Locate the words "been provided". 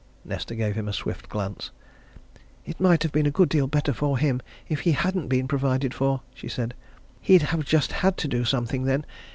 5.27-5.93